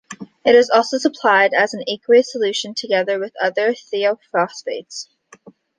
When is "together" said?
2.73-3.19